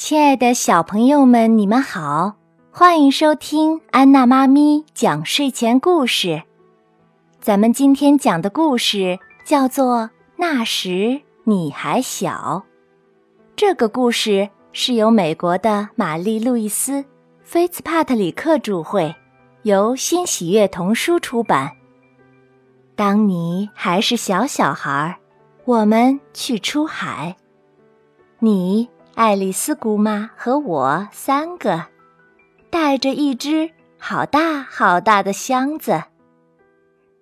[0.00, 2.32] 亲爱的小朋友们，你们好，
[2.70, 6.42] 欢迎收听安娜妈咪讲睡前故事。
[7.38, 9.98] 咱们今天讲的故事叫做
[10.36, 12.64] 《那时你还小》。
[13.54, 17.02] 这个故事是由美国的玛丽·路易斯·
[17.42, 19.14] 菲茨帕特里克著绘，
[19.64, 21.72] 由新喜悦童书出版。
[22.96, 25.18] 当你还是小小孩，
[25.66, 27.36] 我们去出海，
[28.38, 28.88] 你。
[29.20, 31.88] 爱丽丝姑妈和我三个，
[32.70, 36.04] 带着一只好大好大的箱子。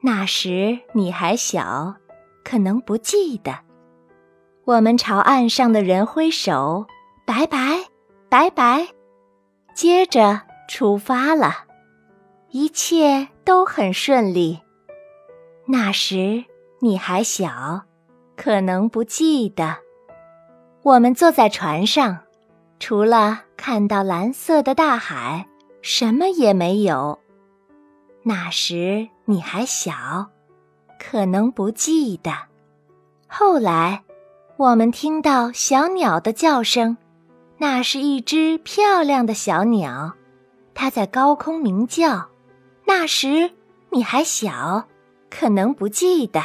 [0.00, 1.96] 那时你还小，
[2.44, 3.58] 可能不记得。
[4.66, 6.86] 我们朝岸上的人挥手，
[7.26, 7.86] 拜拜，
[8.28, 8.90] 拜拜，
[9.74, 11.64] 接着出发了。
[12.50, 14.60] 一切都很顺利。
[15.66, 16.44] 那时
[16.78, 17.82] 你还小，
[18.36, 19.78] 可能不记得。
[20.82, 22.18] 我们坐在船上，
[22.78, 25.46] 除了看到蓝色的大海，
[25.82, 27.18] 什么也没有。
[28.22, 30.30] 那时你还小，
[30.98, 32.32] 可能不记得。
[33.28, 34.02] 后来，
[34.56, 36.96] 我们听到小鸟的叫声，
[37.58, 40.14] 那是一只漂亮的小鸟，
[40.74, 42.28] 它在高空鸣叫。
[42.86, 43.50] 那时
[43.90, 44.86] 你还小，
[45.28, 46.40] 可能不记得。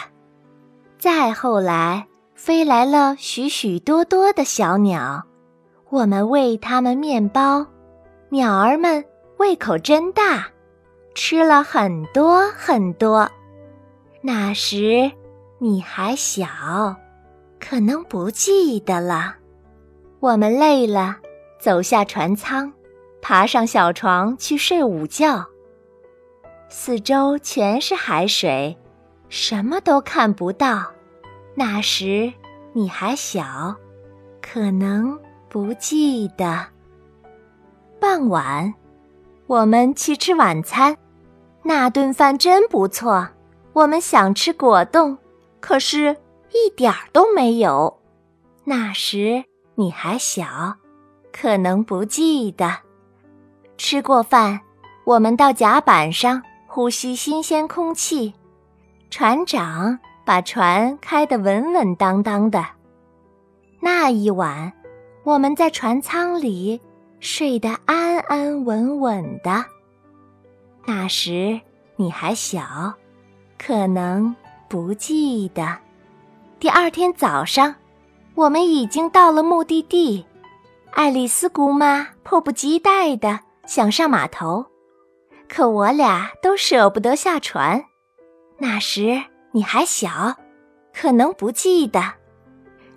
[0.98, 2.08] 再后来。
[2.46, 5.26] 飞来了许许多多的小鸟，
[5.90, 7.66] 我们喂它们面包，
[8.30, 9.04] 鸟儿们
[9.40, 10.46] 胃口真大，
[11.16, 13.28] 吃了很多很多。
[14.22, 15.12] 那时
[15.58, 16.46] 你还小，
[17.60, 19.38] 可能不记得了。
[20.20, 21.18] 我们累了，
[21.60, 22.72] 走下船舱，
[23.24, 25.44] 爬上小床去睡午觉。
[26.70, 28.78] 四周全是海水，
[29.30, 30.92] 什么都看不到。
[31.58, 32.32] 那时
[32.74, 33.76] 你还小，
[34.42, 35.18] 可能
[35.48, 36.68] 不记得。
[37.98, 38.74] 傍晚，
[39.48, 40.98] 我们去吃晚餐，
[41.64, 43.30] 那顿饭真不错。
[43.72, 45.18] 我们想吃果冻，
[45.62, 46.18] 可是
[46.52, 48.02] 一点儿都没有。
[48.66, 49.44] 那时
[49.76, 50.76] 你还小，
[51.32, 52.80] 可能不记得。
[53.78, 54.60] 吃过饭，
[55.06, 58.34] 我们到甲板上呼吸新鲜空气。
[59.10, 59.98] 船长。
[60.26, 62.66] 把船开得稳稳当当的。
[63.80, 64.74] 那一晚，
[65.24, 66.82] 我们在船舱里
[67.20, 69.64] 睡得安安稳稳的。
[70.86, 71.62] 那时
[71.96, 72.94] 你还小，
[73.60, 74.36] 可能
[74.68, 75.78] 不记得。
[76.60, 77.76] 第二天早上，
[78.34, 80.26] 我们已经到了目的地。
[80.92, 84.66] 爱丽丝姑妈迫不及待的想上码头，
[85.48, 87.86] 可我俩都舍不得下船。
[88.58, 89.22] 那时。
[89.56, 90.36] 你还小，
[90.94, 92.02] 可能不记得。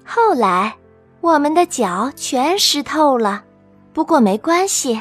[0.04, 0.76] 后来，
[1.20, 3.44] 我们的脚全湿透了，
[3.92, 5.00] 不过没关系。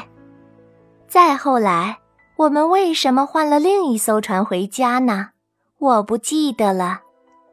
[1.08, 1.98] 再后来，
[2.36, 5.30] 我们为什么换了另一艘船回家呢？
[5.78, 7.00] 我不记得了。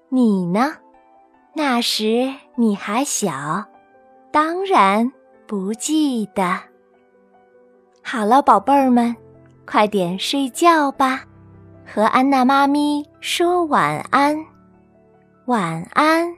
[0.10, 0.74] 你呢？
[1.56, 3.66] 那时你还小，
[4.32, 5.12] 当然
[5.48, 6.60] 不记得。
[8.04, 9.16] 好了，宝贝儿们，
[9.66, 11.24] 快点睡觉吧。
[11.92, 14.46] 和安娜妈咪说晚安，
[15.46, 16.32] 晚安。